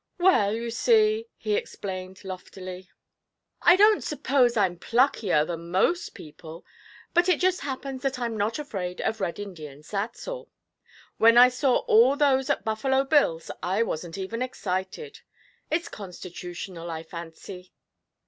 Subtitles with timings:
[0.17, 2.89] 'Well, you see,' he explained loftily,
[3.61, 6.65] 'I don't suppose I'm pluckier than most people,
[7.13, 10.49] but it just happens that I'm not afraid of Red Indians, that's all;
[11.17, 15.19] when I saw all those at Buffalo Bill's I wasn't even excited:
[15.69, 17.71] it's constitutional, I fancy.'